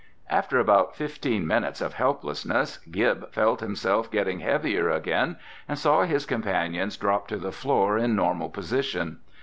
[0.31, 6.25] After about fifteen minutes of helplessness, Gib felt himself getting heavier again and saw his
[6.25, 9.19] companions drop to the floor in normal position.